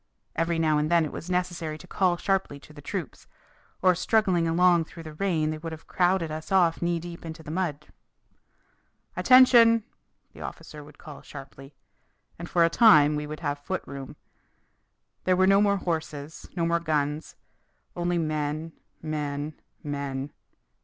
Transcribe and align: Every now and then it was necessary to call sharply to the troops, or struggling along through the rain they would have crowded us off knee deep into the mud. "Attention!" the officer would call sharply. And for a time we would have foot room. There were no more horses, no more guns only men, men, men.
Every 0.35 0.57
now 0.57 0.79
and 0.79 0.89
then 0.89 1.05
it 1.05 1.11
was 1.11 1.29
necessary 1.29 1.77
to 1.77 1.85
call 1.85 2.17
sharply 2.17 2.59
to 2.61 2.73
the 2.73 2.81
troops, 2.81 3.27
or 3.83 3.93
struggling 3.93 4.47
along 4.47 4.85
through 4.85 5.03
the 5.03 5.13
rain 5.13 5.51
they 5.51 5.59
would 5.59 5.71
have 5.71 5.85
crowded 5.85 6.31
us 6.31 6.51
off 6.51 6.81
knee 6.81 6.99
deep 6.99 7.23
into 7.23 7.43
the 7.43 7.51
mud. 7.51 7.85
"Attention!" 9.15 9.83
the 10.33 10.41
officer 10.41 10.83
would 10.83 10.97
call 10.97 11.21
sharply. 11.21 11.75
And 12.39 12.49
for 12.49 12.65
a 12.65 12.67
time 12.71 13.15
we 13.15 13.27
would 13.27 13.41
have 13.41 13.59
foot 13.59 13.83
room. 13.85 14.15
There 15.25 15.35
were 15.37 15.45
no 15.45 15.61
more 15.61 15.77
horses, 15.77 16.49
no 16.55 16.65
more 16.65 16.79
guns 16.79 17.35
only 17.95 18.17
men, 18.17 18.71
men, 19.03 19.53
men. 19.83 20.31